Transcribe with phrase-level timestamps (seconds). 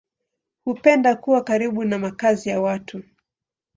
[0.63, 3.03] Hupenda kuwa karibu na makazi ya watu.